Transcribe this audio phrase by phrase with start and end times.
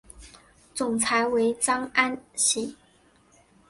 [0.73, 2.75] 总裁为张安喜。